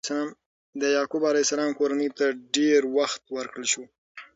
[0.81, 3.83] د یعقوب علیه السلام کورنۍ ته ډېر وخت ورکړل شو.